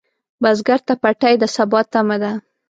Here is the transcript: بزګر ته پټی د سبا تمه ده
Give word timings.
بزګر 0.41 0.79
ته 0.87 0.93
پټی 1.01 1.33
د 1.39 1.43
سبا 1.55 1.79
تمه 1.91 2.17
ده 2.21 2.31